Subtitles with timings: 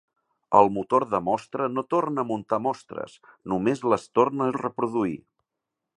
[0.59, 3.19] El motor de mostra no torna a muntar mostres,
[3.53, 5.17] només les torna a reproduir.